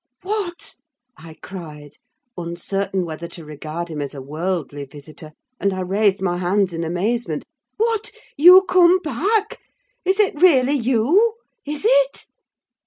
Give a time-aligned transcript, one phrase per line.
[0.23, 0.77] "What!"
[1.15, 1.97] I cried,
[2.35, 6.83] uncertain whether to regard him as a worldly visitor, and I raised my hands in
[6.83, 7.45] amazement.
[7.77, 8.09] "What!
[8.35, 9.59] you come back?
[10.03, 11.35] Is it really you?
[11.67, 12.25] Is it?"